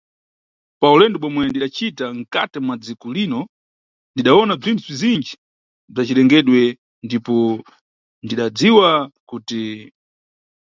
[0.79, 3.39] Pa ulendo bomwe ndidacita mkhati mwa dziko lino
[4.13, 5.33] ndidawona bzinthu bzizinji
[5.93, 6.59] bza cirengedwe
[7.05, 7.33] ndipo
[8.23, 8.89] ndidadziwa
[9.29, 9.61] kuti.